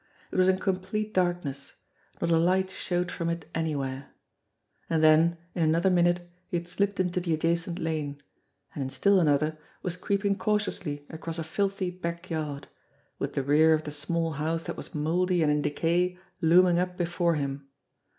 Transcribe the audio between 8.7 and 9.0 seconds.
and in